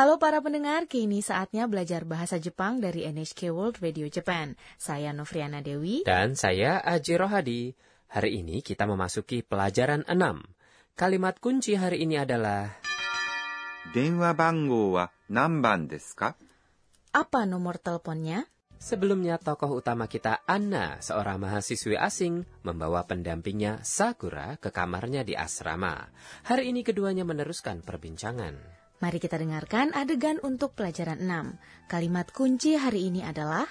[0.00, 4.56] Halo para pendengar, kini saatnya belajar bahasa Jepang dari NHK World Radio Japan.
[4.80, 6.08] Saya Novriana Dewi.
[6.08, 7.76] Dan saya Aji Rohadi.
[8.08, 10.96] Hari ini kita memasuki pelajaran 6.
[10.96, 12.80] Kalimat kunci hari ini adalah...
[13.92, 15.04] Denwa banggo wa?
[17.12, 18.48] Apa nomor teleponnya?
[18.80, 26.08] Sebelumnya tokoh utama kita Anna, seorang mahasiswi asing, membawa pendampingnya Sakura ke kamarnya di asrama.
[26.48, 28.79] Hari ini keduanya meneruskan perbincangan.
[29.00, 31.88] Mari kita dengarkan adegan untuk pelajaran 6.
[31.88, 33.64] Kalimat kunci hari ini adalah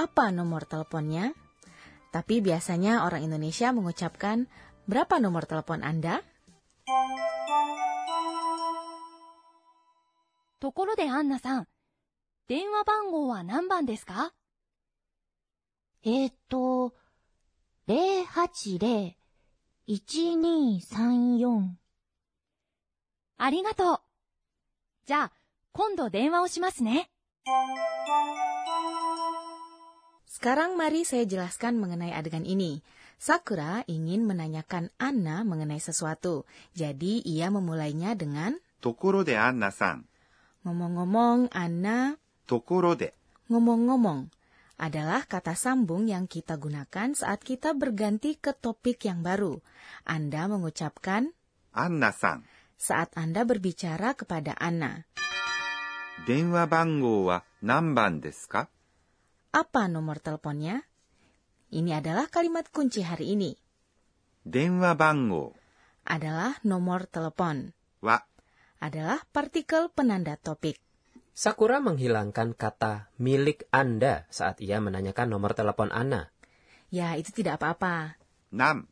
[0.00, 1.36] Apa nomor teleponnya?
[2.08, 4.48] Tapi biasanya orang Indonesia mengucapkan
[4.88, 6.24] berapa nomor telepon Anda?
[10.60, 11.68] ところでアンナさん、
[12.48, 14.32] 電話番号は何番ですか
[16.04, 16.94] えっ、ー、と、
[17.88, 19.19] 080
[19.90, 21.74] 1234
[23.38, 24.00] ありがとう。
[25.06, 25.32] じゃあ、
[25.72, 27.10] 今度電話をしますね。
[30.30, 32.86] Sekarang mari saya jelaskan mengenai adegan ini.
[33.18, 36.46] Sakura ingin menanyakan Anna mengenai sesuatu.
[36.78, 40.06] Jadi ia memulainya dengan ところで Anna-san.
[40.64, 42.14] Ngomong-ngomong Anna.
[42.46, 43.12] ところで
[43.50, 44.30] Ngomong-ngomong
[44.80, 49.60] adalah kata sambung yang kita gunakan saat kita berganti ke topik yang baru.
[50.08, 51.36] Anda mengucapkan
[51.76, 52.48] Anna-san
[52.80, 55.04] saat Anda berbicara kepada Anna.
[56.24, 58.72] Denwa banggo wa nanban desu ka?
[59.52, 60.80] Apa nomor teleponnya?
[61.70, 63.52] Ini adalah kalimat kunci hari ini.
[64.40, 65.52] Denwa banggo
[66.08, 67.76] adalah nomor telepon.
[68.00, 68.24] Wa
[68.80, 70.80] adalah partikel penanda topik.
[71.30, 76.28] Sakura menghilangkan kata milik Anda saat ia menanyakan nomor telepon Anna.
[76.90, 78.18] Ya, itu tidak apa-apa.
[78.50, 78.90] Nam.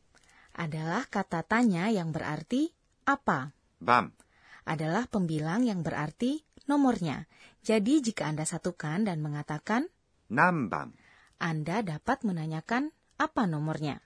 [0.55, 2.71] Adalah kata tanya yang berarti
[3.03, 3.51] apa.
[3.79, 4.15] Bam.
[4.63, 7.27] Adalah pembilang yang berarti nomornya.
[7.59, 9.91] Jadi, jika Anda satukan dan mengatakan
[10.29, 10.93] Nam bam.
[11.41, 13.99] Anda dapat menanyakan apa nomornya.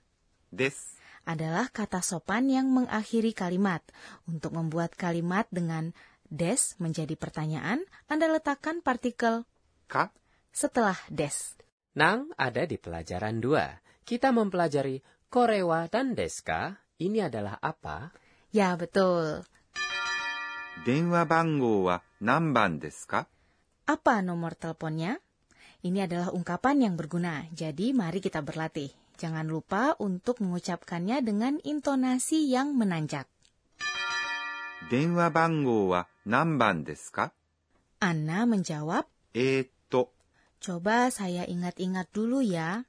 [0.49, 3.83] This Adalah kata sopan yang mengakhiri kalimat
[4.27, 5.95] untuk membuat kalimat dengan
[6.33, 9.45] des menjadi pertanyaan, Anda letakkan partikel
[9.85, 10.09] ka
[10.49, 11.53] setelah des.
[11.93, 13.77] Nang ada di pelajaran dua.
[14.01, 14.97] Kita mempelajari
[15.29, 16.73] korewa dan deska.
[16.97, 18.09] Ini adalah apa?
[18.49, 19.45] Ya, betul.
[20.81, 23.29] Denwa banggo wa namban deska?
[23.85, 25.21] Apa nomor teleponnya?
[25.83, 28.89] Ini adalah ungkapan yang berguna, jadi mari kita berlatih.
[29.19, 33.32] Jangan lupa untuk mengucapkannya dengan intonasi yang menanjak.
[34.91, 36.03] Denwa banggo wa
[36.83, 37.31] desu?
[38.03, 40.11] Anna menjawab, Eto.
[40.59, 42.83] Coba saya ingat-ingat dulu ya.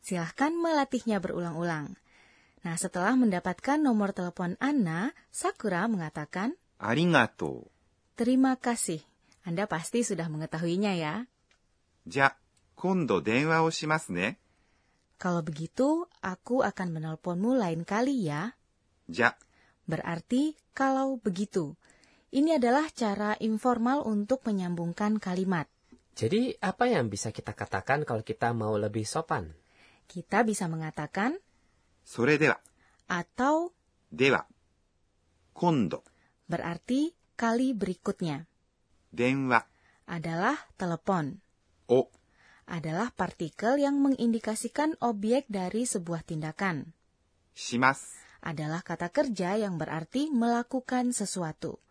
[0.03, 1.95] Silahkan melatihnya berulang-ulang.
[2.67, 7.71] Nah, setelah mendapatkan nomor telepon Anna, Sakura mengatakan, Arigato.
[8.19, 8.99] Terima kasih.
[9.47, 11.23] Anda pasti sudah mengetahuinya ya.
[12.03, 12.35] Ja,
[12.75, 14.35] kondo denwa o shimasu ne.
[15.15, 18.57] Kalau begitu, aku akan menelponmu lain kali ya.
[19.09, 19.37] Ja.
[19.85, 21.77] Berarti kalau begitu.
[22.35, 25.71] Ini adalah cara informal untuk menyambungkan kalimat.
[26.15, 29.55] Jadi, apa yang bisa kita katakan kalau kita mau lebih sopan?
[30.05, 31.39] Kita bisa mengatakan
[32.05, 32.37] Sore
[33.07, 33.71] atau
[34.11, 34.43] dewa
[35.55, 36.03] kondo.
[36.45, 38.45] Berarti kali berikutnya.
[39.09, 39.63] Denwa
[40.05, 41.39] adalah telepon.
[41.87, 42.11] O
[42.65, 46.91] adalah partikel yang mengindikasikan objek dari sebuah tindakan.
[47.55, 51.81] Shimasu adalah kata kerja yang berarti melakukan sesuatu.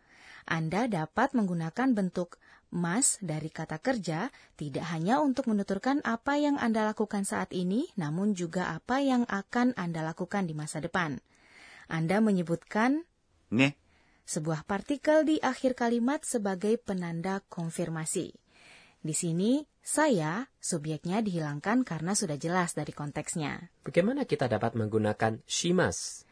[0.46, 2.38] Anda dapat menggunakan bentuk
[2.74, 8.38] mas dari kata kerja tidak hanya untuk menuturkan apa yang Anda lakukan saat ini, namun
[8.38, 11.18] juga apa yang akan Anda lakukan di masa depan.
[11.90, 13.04] Anda menyebutkan
[13.52, 13.76] ね、
[14.24, 18.32] sebuah partikel di akhir kalimat sebagai penanda konfirmasi.
[19.04, 23.68] Di sini, saya, subjeknya dihilangkan karena sudah jelas dari konteksnya.
[23.84, 26.23] Bagaimana kita dapat menggunakan shimas?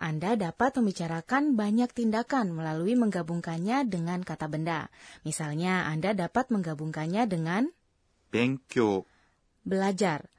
[0.00, 4.88] Anda dapat membicarakan banyak tindakan melalui menggabungkannya dengan kata benda.
[5.28, 7.68] Misalnya, Anda dapat menggabungkannya dengan
[8.32, 9.04] Benkyo.
[9.60, 10.32] Belajar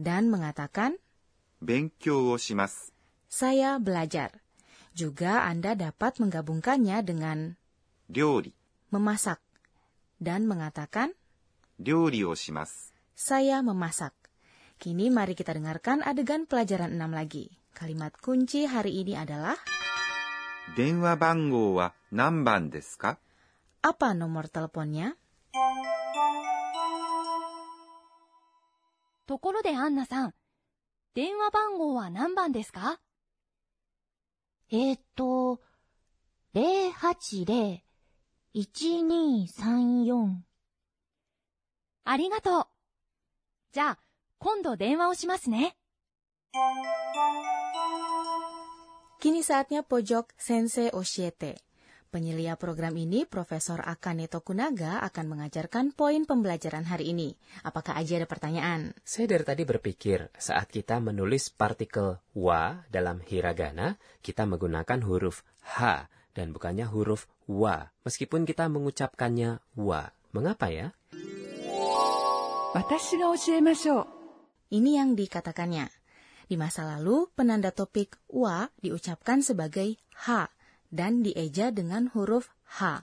[0.00, 0.96] dan mengatakan
[1.60, 2.88] Benkyo wo shimasu.
[3.28, 4.40] Saya belajar.
[4.96, 7.60] Juga Anda dapat menggabungkannya dengan
[8.08, 8.56] Ryori.
[8.88, 9.44] Memasak
[10.16, 11.12] dan mengatakan
[11.76, 12.96] wo shimasu.
[13.12, 14.16] Saya memasak.
[14.81, 17.53] Kini mari kita dengarkan adegan pelajaran 6 lagi.
[17.77, 19.55] Kalimat kunci hari ini adalah
[20.75, 23.19] 電話番号は何番ですか
[23.81, 25.15] apa nomor teleponnya?
[29.25, 30.33] ところでアンナさん、
[31.13, 32.99] 電話番号は何番ですか
[34.69, 35.61] えーっと、
[38.53, 40.35] 080-1234。
[42.03, 42.67] ありがとう。
[43.71, 43.99] じゃあ、
[44.45, 45.75] 今度電話をしますね。
[49.21, 51.61] Kini saatnya pojok Sensei Oshiete.
[52.11, 57.39] Penyelia program ini, Profesor Akane Tokunaga akan mengajarkan poin pembelajaran hari ini.
[57.63, 58.91] Apakah aja ada pertanyaan?
[59.07, 66.09] Saya dari tadi berpikir, saat kita menulis partikel wa dalam hiragana, kita menggunakan huruf h
[66.35, 70.11] dan bukannya huruf wa, meskipun kita mengucapkannya wa.
[70.35, 70.91] Mengapa ya?
[72.73, 74.14] 私が教えましょう。
[74.66, 75.86] ini yang dikatakannya.
[76.46, 80.50] Di masa lalu, penanda topik wa diucapkan sebagai ha
[80.90, 83.02] dan dieja dengan huruf h.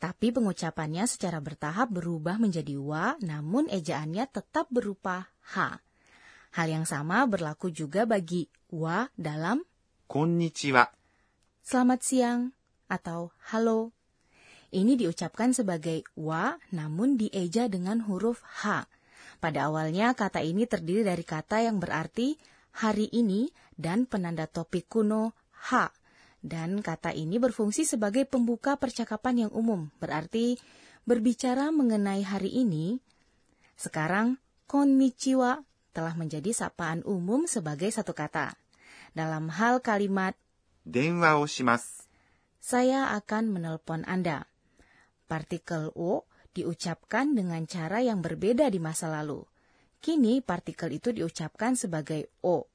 [0.00, 5.82] Tapi pengucapannya secara bertahap berubah menjadi wa, namun ejaannya tetap berupa h.
[6.50, 9.62] Hal yang sama berlaku juga bagi wa dalam
[10.10, 10.90] konnichiwa.
[11.62, 12.40] Selamat siang
[12.90, 13.94] atau halo.
[14.70, 18.86] Ini diucapkan sebagai wa namun dieja dengan huruf h.
[19.40, 22.36] Pada awalnya kata ini terdiri dari kata yang berarti
[22.76, 25.32] hari ini dan penanda topik kuno
[25.72, 25.88] H.
[26.40, 30.60] Dan kata ini berfungsi sebagai pembuka percakapan yang umum, berarti
[31.04, 33.00] berbicara mengenai hari ini.
[33.76, 34.36] Sekarang,
[34.68, 35.64] konnichiwa
[35.96, 38.56] telah menjadi sapaan umum sebagai satu kata.
[39.16, 40.36] Dalam hal kalimat.
[42.60, 44.44] Saya akan menelpon Anda.
[45.28, 46.28] Partikel o
[46.60, 49.42] diucapkan dengan cara yang berbeda di masa lalu.
[50.00, 52.68] Kini partikel itu diucapkan sebagai O.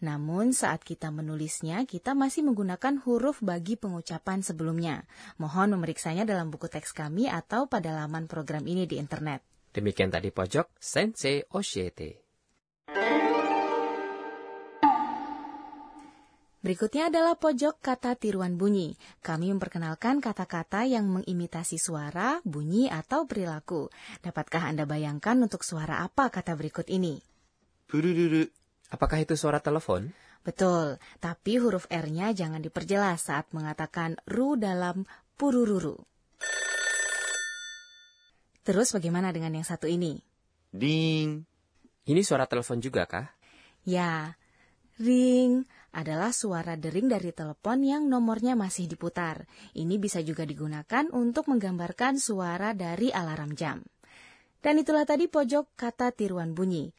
[0.00, 5.04] Namun saat kita menulisnya, kita masih menggunakan huruf bagi pengucapan sebelumnya.
[5.36, 9.44] Mohon memeriksanya dalam buku teks kami atau pada laman program ini di internet.
[9.76, 12.29] Demikian tadi pojok Sensei Oshiete.
[16.60, 18.92] Berikutnya adalah pojok kata tiruan bunyi.
[19.24, 23.88] Kami memperkenalkan kata-kata yang mengimitasi suara, bunyi, atau perilaku.
[24.20, 27.16] Dapatkah Anda bayangkan untuk suara apa kata berikut ini?
[27.88, 28.44] Bururu.
[28.92, 30.12] Apakah itu suara telepon?
[30.44, 35.08] Betul, tapi huruf R-nya jangan diperjelas saat mengatakan ru dalam
[35.40, 35.96] purururu.
[38.60, 40.20] Terus bagaimana dengan yang satu ini?
[40.68, 41.44] Ding.
[42.04, 43.32] Ini suara telepon juga kah?
[43.88, 44.36] Ya,
[45.00, 45.64] Ring
[45.96, 49.48] adalah suara dering dari telepon yang nomornya masih diputar.
[49.72, 53.80] Ini bisa juga digunakan untuk menggambarkan suara dari alarm jam.
[54.60, 56.92] Dan itulah tadi pojok kata tiruan bunyi.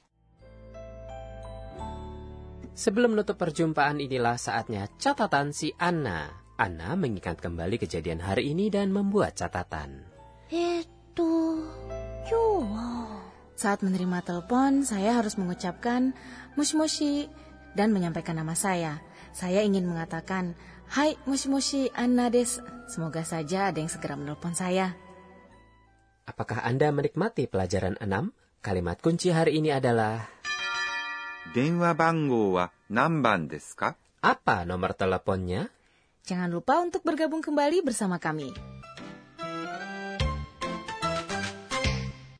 [2.73, 6.25] Sebelum menutup perjumpaan inilah saatnya catatan si Anna.
[6.57, 10.09] Anna mengingat kembali kejadian hari ini dan membuat catatan.
[10.49, 11.61] Itu
[12.25, 13.21] cuma
[13.53, 16.17] Saat menerima telepon, saya harus mengucapkan
[16.57, 17.29] mush-mushi
[17.77, 18.99] dan menyampaikan nama saya.
[19.31, 20.55] Saya ingin mengatakan,
[20.91, 22.59] Hai Mushi-Mushi Anades,
[22.91, 24.91] semoga saja ada yang segera menelpon saya.
[26.27, 28.31] Apakah Anda menikmati pelajaran 6?
[28.61, 30.21] Kalimat kunci hari ini adalah...
[31.51, 32.69] Denwa banggo wa?
[34.21, 35.71] Apa nomor teleponnya?
[36.21, 38.70] Jangan lupa untuk bergabung kembali bersama kami.